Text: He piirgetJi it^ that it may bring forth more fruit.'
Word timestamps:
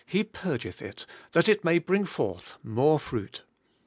He 0.07 0.23
piirgetJi 0.23 0.81
it^ 0.87 1.05
that 1.33 1.47
it 1.47 1.63
may 1.63 1.77
bring 1.77 2.05
forth 2.05 2.57
more 2.63 2.97
fruit.' 2.97 3.43